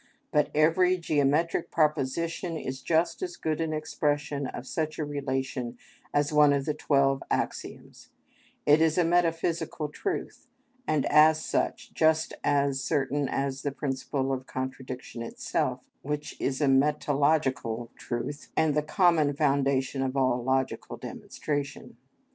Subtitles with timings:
[0.31, 5.77] But every geometrical proposition is just as good an expression of such a relation
[6.11, 8.09] as one of the twelve axioms;
[8.65, 10.47] it is a metaphysical truth,
[10.87, 16.65] and as such, just as certain as the principle of contradiction itself, which is a
[16.65, 21.97] metalogical truth, and the common foundation of all logical demonstration.